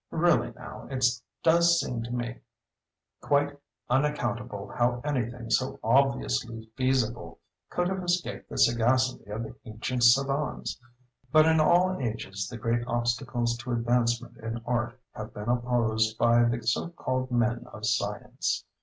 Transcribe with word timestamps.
Really 0.09 0.51
now 0.53 0.87
it 0.89 1.05
does 1.43 1.79
seem 1.79 2.01
to 2.01 2.09
me 2.11 2.39
quite 3.21 3.55
unaccountable 3.87 4.71
how 4.75 4.99
any 5.05 5.29
thing 5.29 5.51
so 5.51 5.79
obviously 5.83 6.65
feasible 6.75 7.37
could 7.69 7.87
have 7.87 8.01
escaped 8.01 8.49
the 8.49 8.57
sagacity 8.57 9.29
of 9.29 9.43
the 9.43 9.53
ancient 9.63 10.03
savans. 10.03 10.79
But 11.31 11.45
in 11.45 11.59
all 11.59 11.99
ages 12.01 12.47
the 12.49 12.57
great 12.57 12.81
obstacles 12.87 13.55
to 13.57 13.73
advancement 13.73 14.37
in 14.37 14.63
Art 14.65 14.99
have 15.11 15.35
been 15.35 15.49
opposed 15.49 16.17
by 16.17 16.45
the 16.45 16.63
so 16.65 16.89
called 16.89 17.29
men 17.29 17.67
of 17.71 17.85
science. 17.85 18.65